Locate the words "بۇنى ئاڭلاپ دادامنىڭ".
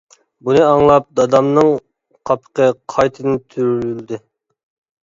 0.47-1.69